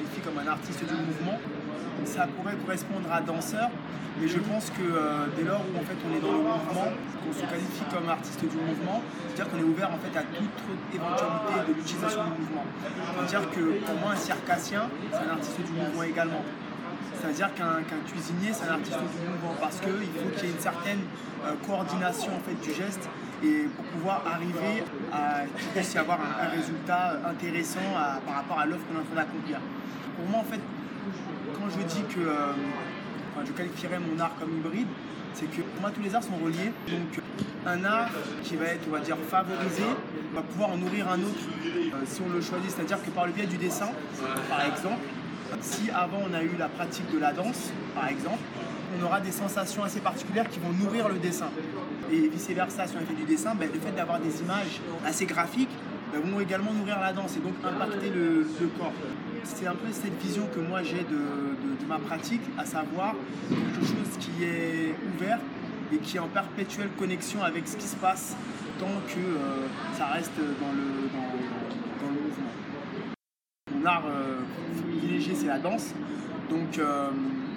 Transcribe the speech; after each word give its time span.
qualifie 0.00 0.20
comme 0.20 0.38
un 0.38 0.50
artiste 0.50 0.80
du 0.80 0.94
mouvement. 0.94 1.38
Ça 2.04 2.26
pourrait 2.26 2.56
correspondre 2.64 3.12
à 3.12 3.20
danseur, 3.20 3.68
mais 4.18 4.26
je 4.26 4.38
pense 4.38 4.70
que 4.70 4.80
euh, 4.80 5.26
dès 5.36 5.44
lors 5.44 5.60
où 5.60 5.76
en 5.76 5.84
fait 5.84 5.96
on 6.08 6.16
est 6.16 6.20
dans 6.20 6.32
le 6.32 6.38
mouvement, 6.38 6.88
qu'on 7.20 7.32
se 7.32 7.44
qualifie 7.44 7.84
comme 7.92 8.08
artiste 8.08 8.40
du 8.40 8.56
mouvement, 8.56 9.02
c'est-à-dire 9.28 9.52
qu'on 9.52 9.58
est 9.58 9.68
ouvert 9.68 9.90
en 9.92 10.00
fait 10.00 10.16
à 10.16 10.22
toute 10.22 10.56
éventualité 10.94 11.52
de 11.68 11.72
l'utilisation 11.76 12.24
du 12.24 12.40
mouvement. 12.40 12.64
C'est-à-dire 13.28 13.50
que 13.50 13.84
pour 13.84 13.96
moi 14.00 14.12
un 14.12 14.16
circassien, 14.16 14.88
c'est 15.12 15.28
un 15.28 15.32
artiste 15.32 15.60
du 15.60 15.72
mouvement 15.72 16.02
également. 16.02 16.44
C'est-à-dire 17.20 17.52
qu'un 17.52 17.84
qu 17.84 18.12
cuisinier, 18.12 18.50
c'est 18.52 18.64
un 18.64 18.80
artiste 18.80 18.96
du 18.96 19.20
mouvement 19.28 19.54
parce 19.60 19.76
qu'il 19.80 20.08
faut 20.16 20.30
qu'il 20.32 20.48
y 20.48 20.50
ait 20.50 20.54
une 20.56 20.64
certaine 20.64 21.04
euh, 21.44 21.52
coordination 21.66 22.32
en 22.32 22.40
fait, 22.40 22.56
du 22.64 22.72
geste 22.72 23.10
et 23.42 23.68
pour 23.74 23.84
pouvoir 23.86 24.22
arriver 24.26 24.84
à 25.12 25.44
y 25.44 25.98
avoir 25.98 26.18
un, 26.20 26.48
résultat 26.48 27.20
intéressant 27.28 27.80
par 28.26 28.36
rapport 28.36 28.58
à 28.58 28.66
l'offre 28.66 28.82
qu'on 28.88 28.98
est 28.98 29.02
en 29.02 29.04
train 29.04 29.16
d'accomplir. 29.16 29.58
Pour 30.16 30.26
moi, 30.26 30.40
en 30.40 30.44
fait, 30.44 30.60
quand 31.54 31.68
je 31.70 31.84
dis 31.84 32.02
que 32.14 32.20
euh, 32.20 32.52
je 33.44 33.52
qualifierais 33.52 33.98
mon 33.98 34.18
art 34.20 34.34
comme 34.38 34.56
hybride, 34.58 34.88
c'est 35.34 35.46
que 35.46 35.62
pour 35.62 35.80
moi 35.80 35.90
tous 35.90 36.02
les 36.02 36.14
arts 36.14 36.22
sont 36.22 36.36
reliés. 36.42 36.72
Donc 36.88 37.22
un 37.66 37.84
art 37.84 38.10
qui 38.42 38.56
va 38.56 38.66
être, 38.66 38.86
on 38.88 38.92
va 38.92 39.00
dire, 39.00 39.16
favorisé, 39.28 39.84
va 40.34 40.42
pouvoir 40.42 40.70
en 40.70 40.76
nourrir 40.76 41.08
un 41.08 41.18
autre 41.20 41.40
euh, 41.64 42.00
si 42.06 42.20
on 42.22 42.32
le 42.32 42.40
choisit. 42.40 42.70
C'est-à-dire 42.70 43.02
que 43.02 43.10
par 43.10 43.26
le 43.26 43.32
biais 43.32 43.46
du 43.46 43.56
dessin, 43.56 43.88
par 44.48 44.64
exemple, 44.64 45.00
si 45.60 45.90
avant 45.90 46.22
on 46.30 46.34
a 46.34 46.42
eu 46.42 46.52
la 46.58 46.68
pratique 46.68 47.10
de 47.12 47.18
la 47.18 47.32
danse, 47.32 47.72
par 47.94 48.08
exemple, 48.08 48.38
on 48.98 49.04
aura 49.04 49.20
des 49.20 49.30
sensations 49.30 49.84
assez 49.84 50.00
particulières 50.00 50.48
qui 50.48 50.60
vont 50.60 50.72
nourrir 50.72 51.08
le 51.08 51.18
dessin. 51.18 51.50
Et 52.12 52.28
vice-versa, 52.28 52.86
si 52.86 52.96
on 52.96 53.06
fait 53.06 53.14
du 53.14 53.24
dessin, 53.24 53.54
ben, 53.54 53.68
le 53.72 53.78
fait 53.78 53.92
d'avoir 53.92 54.18
des 54.18 54.40
images 54.40 54.80
assez 55.04 55.26
graphiques 55.26 55.70
ben, 56.12 56.20
vont 56.20 56.40
également 56.40 56.72
nourrir 56.72 56.98
la 57.00 57.12
danse 57.12 57.36
et 57.36 57.40
donc 57.40 57.54
impacter 57.64 58.10
le, 58.10 58.46
corps. 58.78 58.92
C'est 59.44 59.66
un 59.66 59.74
peu 59.74 59.88
cette 59.92 60.20
vision 60.20 60.46
que 60.54 60.60
moi 60.60 60.82
j'ai 60.82 61.04
de, 61.04 61.86
ma 61.88 61.98
pratique, 61.98 62.42
à 62.58 62.64
savoir 62.64 63.14
quelque 63.48 63.86
chose 63.86 64.18
qui 64.18 64.44
est 64.44 64.94
ouvert 65.14 65.38
et 65.92 65.96
qui 65.98 66.16
est 66.16 66.20
en 66.20 66.28
perpétuelle 66.28 66.90
connexion 66.98 67.42
avec 67.42 67.66
ce 67.66 67.76
qui 67.76 67.86
se 67.86 67.96
passe 67.96 68.36
tant 68.78 68.86
que 69.08 69.18
euh, 69.18 69.66
ça 69.94 70.06
reste 70.06 70.36
dans 70.36 70.72
le, 70.72 71.08
dans, 72.00 72.08
le 72.08 72.20
mouvement. 72.22 72.50
Mon 73.74 73.86
art 73.86 74.04
euh, 74.06 74.40
privilégié, 74.86 75.34
c'est 75.34 75.46
la 75.46 75.58
danse. 75.58 75.94
Donc, 76.48 76.78
euh, 76.78 77.10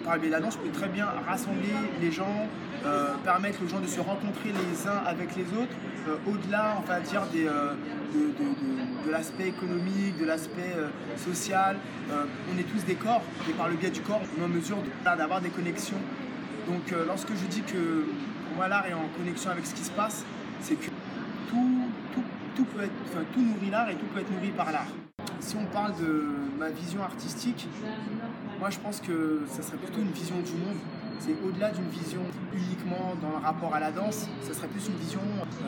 par 0.04 0.18
la 0.18 0.40
danse, 0.40 0.54
je 0.54 0.70
peux 0.70 0.78
très 0.78 0.90
bien 0.90 1.08
rassembler 1.28 1.74
les 2.02 2.12
gens, 2.12 2.48
euh, 2.86 3.14
permettre 3.24 3.64
aux 3.64 3.68
gens 3.68 3.80
de 3.80 3.88
se 3.88 4.00
rencontrer 4.00 4.50
les 4.50 4.88
uns 4.88 5.02
avec 5.06 5.36
les 5.36 5.44
autres, 5.44 5.74
euh, 6.08 6.18
au-delà, 6.28 6.78
on 6.78 6.88
va 6.88 7.00
dire, 7.00 7.24
euh, 7.36 7.74
de, 8.14 9.12
l'aspect 9.12 9.48
économique, 9.48 10.18
de 10.20 10.26
l'aspect 10.26 10.76
social. 11.18 11.78
on 12.10 12.60
est 12.60 12.64
tous 12.64 12.86
des 12.86 12.96
corps, 12.96 13.22
et 13.50 13.54
par 13.54 13.70
le 13.70 13.76
biais 13.76 13.90
du 13.90 14.02
corps, 14.02 14.22
on 14.38 14.42
est 14.42 14.46
en 14.46 14.50
mesure 14.50 14.78
d'avoir 15.04 15.42
des 15.42 15.50
connexions. 15.50 16.02
Donc, 16.68 16.94
lorsque 17.06 17.30
je 17.30 17.46
dis 17.48 17.62
que 17.62 18.06
moi, 18.56 18.68
l'art 18.68 18.86
est 18.86 18.94
en 18.94 19.08
connexion 19.18 19.52
avec 19.52 19.66
ce 19.66 19.74
qui 19.74 19.84
se 19.84 19.92
passe, 19.92 20.26
c'est 20.62 20.76
que 20.76 20.90
tout, 21.50 21.90
tout, 22.56 22.66
peut 22.66 22.84
être, 22.84 23.34
tout 23.34 23.42
nourrit 23.42 23.70
l'art 23.72 23.90
et 23.90 23.96
tout 23.96 24.06
peut 24.14 24.22
être 24.22 24.32
nourri 24.32 24.52
par 24.52 24.72
l'art. 24.72 24.88
Si 25.44 25.58
on 25.58 25.66
parle 25.66 25.94
de 25.98 26.24
ma 26.58 26.70
vision 26.70 27.04
artistique, 27.04 27.68
moi 28.60 28.70
je 28.70 28.80
pense 28.80 29.02
que 29.02 29.42
ça 29.50 29.62
serait 29.62 29.76
plutôt 29.76 30.00
une 30.00 30.12
vision 30.12 30.38
du 30.38 30.54
monde 30.54 30.78
c'est 31.20 31.36
au-delà 31.46 31.72
d'une 31.72 31.88
vision 31.90 32.22
uniquement 32.54 33.16
dans 33.22 33.30
le 33.30 33.44
rapport 33.44 33.74
à 33.74 33.80
la 33.80 33.92
danse, 33.92 34.28
ça 34.42 34.54
serait 34.54 34.68
plus 34.68 34.88
une 34.88 34.96
vision 34.96 35.22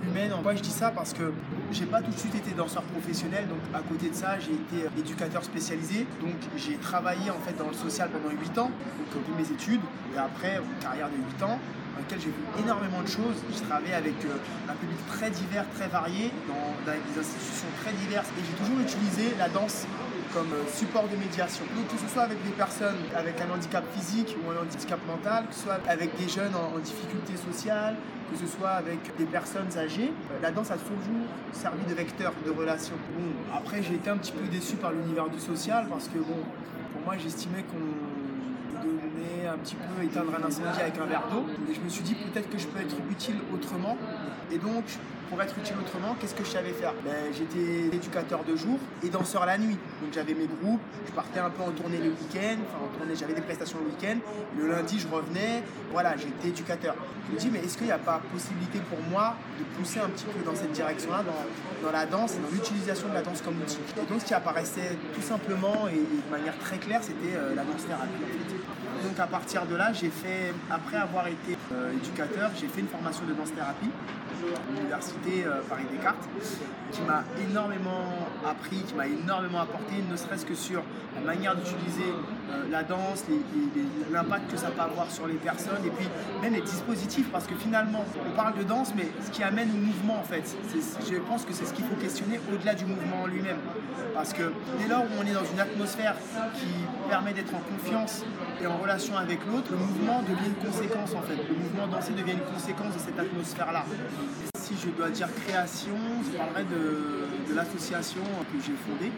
humaine. 0.07 0.31
Moi 0.43 0.55
je 0.55 0.61
dis 0.61 0.69
ça? 0.69 0.91
Parce 0.91 1.13
que 1.13 1.31
j'ai 1.71 1.85
pas 1.85 2.01
tout 2.01 2.11
de 2.11 2.17
suite 2.17 2.35
été 2.35 2.51
danseur 2.51 2.83
professionnel, 2.83 3.47
donc 3.47 3.59
à 3.73 3.79
côté 3.79 4.09
de 4.09 4.15
ça 4.15 4.39
j'ai 4.39 4.53
été 4.53 4.87
éducateur 4.99 5.43
spécialisé, 5.43 6.05
donc 6.21 6.35
j'ai 6.57 6.75
travaillé 6.77 7.29
en 7.31 7.39
fait 7.45 7.57
dans 7.57 7.67
le 7.67 7.73
social 7.73 8.09
pendant 8.09 8.33
8 8.33 8.57
ans, 8.57 8.71
donc 9.13 9.23
vu 9.25 9.33
mes 9.37 9.51
études, 9.51 9.81
et 10.15 10.17
après 10.17 10.57
une 10.57 10.83
carrière 10.83 11.09
de 11.09 11.15
8 11.15 11.43
ans 11.43 11.59
dans 11.95 12.01
laquelle 12.01 12.19
j'ai 12.19 12.27
vu 12.27 12.43
énormément 12.59 13.01
de 13.01 13.07
choses. 13.07 13.39
J'ai 13.53 13.61
travaillé 13.61 13.93
avec 13.93 14.15
euh, 14.25 14.35
un 14.69 14.75
public 14.75 14.97
très 15.07 15.29
divers, 15.29 15.65
très 15.75 15.87
varié, 15.87 16.29
dans 16.47 16.91
des 16.91 17.19
institutions 17.19 17.71
très 17.81 17.93
diverses, 17.93 18.27
et 18.37 18.41
j'ai 18.43 18.57
toujours 18.59 18.79
utilisé 18.81 19.35
la 19.39 19.47
danse 19.47 19.87
comme 20.35 20.51
euh, 20.51 20.67
support 20.67 21.07
de 21.07 21.15
médiation. 21.15 21.63
Donc 21.75 21.87
que 21.87 21.97
ce 21.97 22.11
soit 22.11 22.23
avec 22.23 22.43
des 22.43 22.51
personnes 22.51 22.99
avec 23.15 23.39
un 23.39 23.49
handicap 23.55 23.85
physique 23.95 24.35
ou 24.43 24.51
un 24.51 24.61
handicap 24.61 24.99
mental, 25.07 25.47
que 25.47 25.55
ce 25.55 25.61
soit 25.61 25.79
avec 25.87 26.11
des 26.17 26.27
jeunes 26.27 26.53
en, 26.53 26.77
difficulté 26.79 27.33
sociale, 27.37 27.95
que 28.29 28.37
ce 28.37 28.45
soit 28.45 28.71
avec 28.71 28.99
des 29.17 29.25
personnes 29.25 29.71
âgées, 29.77 30.11
euh, 30.11 30.41
la 30.41 30.51
danse 30.51 30.71
a 30.71 30.75
toujours 30.75 31.25
servi 31.53 31.83
de 31.87 31.93
vecteur 31.93 32.33
de 32.45 32.51
relation. 32.51 32.95
Bon, 33.17 33.31
après 33.55 33.81
j'ai 33.81 33.95
été 33.95 34.09
un 34.09 34.17
petit 34.17 34.33
peu 34.33 34.45
déçu 34.47 34.75
par 34.75 34.91
l'univers 34.91 35.29
du 35.29 35.39
social 35.39 35.87
parce 35.89 36.09
que 36.09 36.19
bon, 36.19 36.43
pour 36.91 37.01
moi 37.05 37.15
j'estimais 37.17 37.63
qu'on 37.63 38.83
devait 38.83 39.47
un 39.47 39.57
petit 39.57 39.75
peu 39.75 40.03
éteindre 40.03 40.33
un 40.35 40.45
incendie 40.45 40.81
avec 40.81 40.97
un 40.99 41.05
verre 41.05 41.27
d'eau. 41.31 41.45
Et 41.71 41.73
je 41.73 41.79
me 41.79 41.87
suis 41.87 42.03
dit 42.03 42.15
peut-être 42.15 42.49
que 42.49 42.57
je 42.57 42.67
peux 42.67 42.81
être 42.81 42.97
utile 43.09 43.37
autrement. 43.53 43.97
Et 44.51 44.57
donc 44.57 44.83
pour 45.29 45.41
être 45.41 45.57
utile 45.57 45.75
autrement, 45.79 46.15
qu'est-ce 46.19 46.35
que 46.35 46.43
je 46.43 46.49
savais 46.49 46.71
faire? 46.71 46.93
Ben, 47.03 47.33
J'étais 47.33 47.95
éducateur 47.95 48.43
de 48.43 48.55
jour 48.55 48.77
et 49.03 49.09
danseur 49.09 49.45
la 49.45 49.57
nuit. 49.57 49.77
Donc 50.01 50.13
j'avais 50.13 50.33
mes 50.33 50.47
groupes, 50.47 50.81
je 51.07 51.11
partais 51.11 51.39
un 51.39 51.49
peu 51.49 51.63
en 51.63 51.71
tournée 51.71 51.97
le 51.97 52.09
week-end, 52.09 52.57
enfin 52.73 53.05
j'avais 53.13 53.33
des 53.33 53.41
prestations 53.41 53.79
le 53.79 53.85
week-end. 53.85 54.17
Le 54.57 54.67
lundi, 54.67 54.99
je 54.99 55.07
revenais, 55.07 55.63
voilà, 55.91 56.15
j'étais 56.17 56.49
éducateur. 56.49 56.95
Je 57.27 57.33
me 57.33 57.39
dis, 57.39 57.49
mais 57.51 57.59
est-ce 57.59 57.77
qu'il 57.77 57.87
n'y 57.87 57.91
a 57.91 57.97
pas 57.97 58.21
possibilité 58.31 58.79
pour 58.89 58.99
moi 59.09 59.35
de 59.59 59.63
pousser 59.77 59.99
un 59.99 60.09
petit 60.09 60.25
peu 60.25 60.43
dans 60.43 60.55
cette 60.55 60.71
direction-là, 60.71 61.23
dans, 61.81 61.91
la 61.91 62.05
danse 62.05 62.35
et 62.35 62.39
dans 62.39 62.51
l'utilisation 62.51 63.09
de 63.09 63.13
la 63.13 63.21
danse 63.21 63.41
comme 63.41 63.57
outil? 63.61 63.79
Et 64.01 64.05
donc 64.05 64.21
ce 64.21 64.25
qui 64.25 64.33
apparaissait 64.33 64.97
tout 65.13 65.21
simplement 65.21 65.87
et, 65.87 65.95
de 65.95 66.31
manière 66.31 66.57
très 66.59 66.77
claire, 66.77 67.01
c'était 67.01 67.35
euh, 67.35 67.55
la 67.55 67.63
danse 67.63 67.85
thérapie. 67.85 68.09
Donc 69.03 69.19
à 69.19 69.27
partir 69.27 69.65
de 69.65 69.75
là, 69.75 69.91
j'ai 69.93 70.09
fait, 70.09 70.53
après 70.69 70.97
avoir 70.97 71.27
été 71.27 71.54
euh, 71.71 71.93
éducateur, 71.93 72.51
j'ai 72.59 72.67
fait 72.67 72.81
une 72.81 72.87
formation 72.87 73.25
de 73.25 73.33
danse 73.33 73.53
thérapie 73.53 73.89
l'université 74.75 75.45
euh, 75.45 75.61
Paris 75.67 75.85
Descartes, 75.91 76.27
qui 76.91 77.01
m'a 77.01 77.23
énormément 77.49 78.27
appris, 78.45 78.77
qui 78.77 78.93
m'a 78.93 79.07
énormément 79.07 79.61
apporté, 79.61 79.95
ne 80.09 80.15
serait-ce 80.15 80.45
que 80.45 80.55
sur 80.55 80.83
la 81.15 81.21
manière 81.21 81.55
d'utiliser 81.55 82.13
euh, 82.51 82.63
la 82.69 82.83
danse, 82.83 83.23
l'impact 84.11 84.51
que 84.51 84.57
ça 84.57 84.67
peut 84.67 84.81
avoir 84.81 85.09
sur 85.09 85.27
les 85.27 85.35
personnes, 85.35 85.83
et 85.85 85.89
puis 85.89 86.07
même 86.41 86.53
les 86.53 86.61
dispositifs, 86.61 87.29
parce 87.31 87.47
que 87.47 87.55
finalement, 87.55 88.05
on 88.27 88.35
parle 88.35 88.57
de 88.57 88.63
danse, 88.63 88.93
mais 88.95 89.07
ce 89.25 89.31
qui 89.31 89.43
amène 89.43 89.69
au 89.71 89.85
mouvement, 89.85 90.19
en 90.19 90.23
fait, 90.23 90.55
je 91.09 91.17
pense 91.17 91.45
que 91.45 91.53
c'est 91.53 91.65
ce 91.65 91.73
qu'il 91.73 91.85
faut 91.85 91.95
questionner 91.95 92.39
au-delà 92.53 92.75
du 92.75 92.85
mouvement 92.85 93.23
en 93.23 93.27
lui-même. 93.27 93.57
Parce 94.13 94.31
que 94.31 94.43
dès 94.79 94.87
lors 94.87 95.03
où 95.03 95.13
on 95.19 95.25
est 95.25 95.33
dans 95.33 95.43
une 95.43 95.59
atmosphère 95.59 96.15
qui 96.55 96.67
permet 97.09 97.33
d'être 97.33 97.53
en 97.53 97.59
confiance 97.59 98.23
et 98.61 98.67
en 98.67 98.77
relation 98.77 99.17
avec 99.17 99.39
l'autre, 99.45 99.71
le 99.71 99.77
mouvement 99.77 100.21
devient 100.21 100.47
une 100.47 100.71
conséquence, 100.71 101.13
en 101.15 101.21
fait. 101.21 101.35
Le 101.35 101.55
mouvement 101.55 101.87
dansé 101.87 102.13
devient 102.13 102.33
une 102.33 102.53
conséquence 102.53 102.93
de 102.93 102.99
cette 102.99 103.19
atmosphère-là. 103.19 103.85
Si 104.57 104.75
je 104.81 104.89
dois 104.91 105.09
dire 105.09 105.27
création, 105.45 105.97
je 106.31 106.37
parlerai 106.37 106.63
de, 106.63 107.49
de 107.49 107.55
l'association 107.55 108.23
que 108.51 108.59
j'ai 108.59 108.73
fondée, 108.87 109.11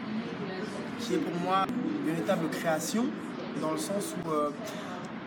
qui 1.00 1.14
est 1.14 1.18
pour 1.18 1.34
moi 1.40 1.66
une 1.68 2.12
véritable 2.12 2.48
création, 2.50 3.06
dans 3.60 3.72
le 3.72 3.78
sens 3.78 4.14
où 4.24 4.30
euh, 4.30 4.50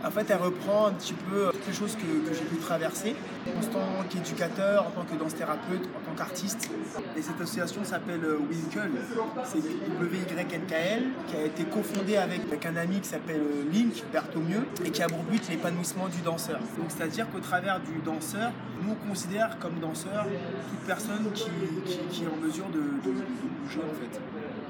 en 0.04 0.10
fait, 0.10 0.26
elle 0.30 0.42
reprend 0.42 0.88
un 0.88 0.94
petit 0.94 1.14
peu 1.14 1.50
toutes 1.52 1.68
les 1.68 1.74
choses 1.74 1.96
que, 1.96 2.34
j'ai 2.34 2.46
pu 2.46 2.56
traverser 2.58 3.16
en 3.48 3.62
tant 3.62 4.04
qu'éducateur, 4.10 4.88
en 4.88 4.92
tant 4.92 5.04
que 5.04 5.16
danse 5.16 5.36
thérapeute, 5.36 5.84
en 5.96 6.10
tant 6.10 6.18
qu'artiste. 6.18 6.72
Et 7.16 7.22
cette 7.22 7.40
association 7.40 7.84
s'appelle 7.84 8.24
euh, 8.24 8.38
Winkle, 8.38 8.92
c'est 9.44 9.60
W-Y-N-K-L, 9.60 11.04
qui 11.28 11.36
a 11.36 11.44
été 11.44 11.64
cofondée 11.66 12.18
avec, 12.18 12.42
avec 12.48 12.66
un 12.66 12.78
ami 12.78 13.00
qui 13.02 13.10
s'appelle 13.10 13.42
euh, 13.42 13.72
Link 13.72 14.04
Berthomieux 14.12 14.66
et 14.86 14.90
qui 14.90 15.04
a 15.04 15.08
pour 15.08 15.24
but 15.24 15.48
l'épanouissement 15.50 16.08
du 16.08 16.22
danseur. 16.22 16.60
Donc, 16.78 16.90
c'est-à-dire 16.90 17.30
qu'au 17.30 17.40
travers 17.40 17.80
du 17.80 18.02
danseur, 18.04 18.52
nous 18.84 18.94
on 18.94 19.10
considère 19.10 19.58
comme 19.60 19.80
danseur 19.80 20.26
toute 20.26 20.88
personne 20.88 21.32
qui, 21.34 21.50
qui, 22.10 22.24
est 22.24 22.28
en 22.28 22.44
mesure 22.44 22.66
de, 22.70 22.80
bouger 22.80 23.80
en 23.80 23.94
fait. 23.94 24.20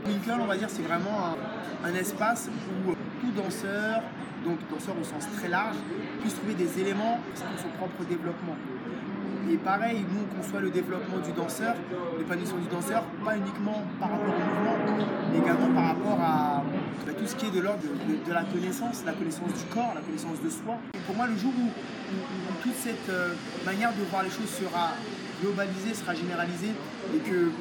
Winkle, 0.06 0.42
on 0.42 0.46
va 0.46 0.58
dire, 0.58 0.70
c'est 0.70 0.82
vraiment 0.82 1.36
un 1.84 1.94
espace 1.96 2.50
où 2.50 2.94
tout 3.22 3.32
danseur, 3.32 4.02
donc 4.46 4.58
danseur 4.72 4.96
au 5.00 5.04
sens 5.04 5.28
très 5.38 5.48
large, 5.48 5.76
puisse 6.22 6.36
trouver 6.36 6.54
des 6.54 6.80
éléments 6.80 7.20
pour 7.26 7.62
son 7.62 7.70
propre 7.78 8.04
développement. 8.10 8.56
Et 9.52 9.58
pareil, 9.58 10.06
nous 10.10 10.22
on 10.22 10.42
conçoit 10.42 10.62
le 10.62 10.70
développement 10.70 11.18
du 11.18 11.32
danseur, 11.34 11.76
l'épanouissement 12.18 12.60
du 12.60 12.68
danseur, 12.68 13.04
pas 13.26 13.36
uniquement 13.36 13.84
par 14.00 14.12
rapport 14.12 14.34
au 14.34 14.40
mouvement, 14.40 14.78
mais 15.32 15.40
également 15.40 15.74
par 15.74 15.88
rapport 15.88 16.20
à, 16.22 16.64
tout 17.18 17.28
ce 17.28 17.36
qui 17.36 17.48
est 17.48 17.52
de 17.52 17.60
l'ordre 17.60 17.82
de, 17.82 18.34
la 18.34 18.44
connaissance, 18.44 19.04
la 19.06 19.12
connaissance 19.12 19.54
du 19.54 19.66
corps, 19.74 19.92
la 19.94 20.02
connaissance 20.02 20.42
de 20.42 20.50
soi. 20.50 20.78
Pour 21.06 21.16
moi, 21.16 21.28
le 21.28 21.36
jour 21.36 21.52
où, 21.52 21.70
toute 22.64 22.76
cette 22.76 23.10
euh, 23.10 23.34
manière 23.66 23.92
de 23.92 24.04
voir 24.10 24.24
les 24.24 24.30
choses 24.30 24.50
sera 24.50 24.92
globalisée, 25.42 25.94
sera 25.94 26.14
généralisée, 26.14 26.74
et 27.16 27.20
que 27.20 27.52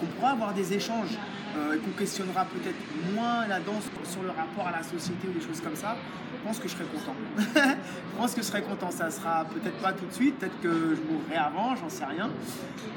qu'on 0.00 0.06
pourra 0.06 0.30
avoir 0.32 0.52
des 0.54 0.72
échanges 0.72 1.16
euh, 1.56 1.74
et 1.74 1.78
qu'on 1.78 1.90
questionnera 1.92 2.44
peut-être 2.46 2.76
moins 3.14 3.46
la 3.46 3.60
danse 3.60 3.84
sur 4.04 4.22
le 4.22 4.30
rapport 4.30 4.66
à 4.66 4.72
la 4.72 4.82
société 4.82 5.28
ou 5.28 5.32
des 5.32 5.44
choses 5.44 5.60
comme 5.60 5.76
ça, 5.76 5.96
je 6.38 6.48
pense 6.48 6.58
que 6.58 6.66
je 6.68 6.72
serai 6.74 6.84
content. 6.84 7.14
je 7.54 8.18
pense 8.18 8.34
que 8.34 8.40
je 8.42 8.46
serai 8.46 8.62
content. 8.62 8.90
Ça 8.90 9.10
sera 9.10 9.44
peut-être 9.44 9.76
pas 9.78 9.92
tout 9.92 10.06
de 10.06 10.12
suite, 10.12 10.38
peut-être 10.38 10.60
que 10.60 10.96
je 10.96 11.12
mourrai 11.12 11.36
avant, 11.36 11.76
j'en 11.76 11.88
sais 11.88 12.04
rien. 12.04 12.30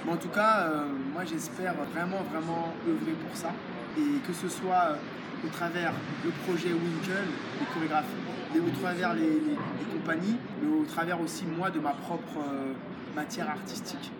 Mais 0.06 0.12
en 0.14 0.18
tout 0.18 0.30
cas, 0.30 0.62
euh, 0.62 0.86
moi 1.14 1.24
j'espère 1.26 1.76
vraiment, 1.94 2.24
vraiment 2.32 2.74
œuvrer 2.88 3.12
pour 3.28 3.36
ça. 3.38 3.52
Et 3.98 4.20
que 4.28 4.34
ce 4.34 4.50
soit 4.50 4.98
au 5.46 5.48
travers 5.50 5.92
le 6.24 6.32
projet 6.48 6.70
Winkle, 6.74 7.28
les 7.60 7.66
chorégraphes, 7.74 8.06
et 8.56 8.60
au 8.60 8.70
travers 8.82 9.14
les, 9.14 9.22
les- 9.22 9.60
les 9.80 9.86
compagnies, 10.00 10.38
mais 10.62 10.70
au 10.82 10.86
travers 10.86 11.22
aussi 11.22 11.44
moi 11.46 11.70
de 11.70 11.80
ma 11.80 11.92
propre 11.92 12.40
euh, 12.40 12.72
matière 13.16 13.50
artistique. 13.50 14.12